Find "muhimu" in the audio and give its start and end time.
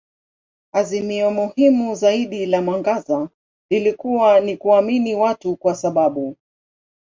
1.31-1.95